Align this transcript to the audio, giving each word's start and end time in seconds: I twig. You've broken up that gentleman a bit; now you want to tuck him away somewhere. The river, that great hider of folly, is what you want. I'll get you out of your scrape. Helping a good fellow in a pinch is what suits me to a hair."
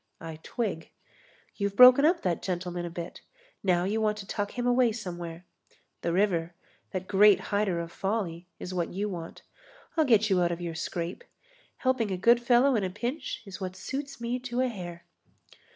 I 0.19 0.39
twig. 0.41 0.89
You've 1.57 1.75
broken 1.75 2.05
up 2.05 2.23
that 2.23 2.41
gentleman 2.41 2.87
a 2.87 2.89
bit; 2.89 3.21
now 3.61 3.83
you 3.83 4.01
want 4.01 4.17
to 4.17 4.25
tuck 4.25 4.53
him 4.57 4.65
away 4.65 4.91
somewhere. 4.93 5.45
The 6.01 6.11
river, 6.11 6.55
that 6.89 7.07
great 7.07 7.39
hider 7.53 7.79
of 7.79 7.91
folly, 7.91 8.47
is 8.57 8.73
what 8.73 8.89
you 8.89 9.07
want. 9.09 9.43
I'll 9.95 10.05
get 10.05 10.27
you 10.27 10.41
out 10.41 10.51
of 10.51 10.59
your 10.59 10.73
scrape. 10.73 11.23
Helping 11.77 12.09
a 12.09 12.17
good 12.17 12.41
fellow 12.41 12.75
in 12.75 12.83
a 12.83 12.89
pinch 12.89 13.43
is 13.45 13.61
what 13.61 13.75
suits 13.75 14.19
me 14.19 14.39
to 14.39 14.61
a 14.61 14.69
hair." 14.69 15.05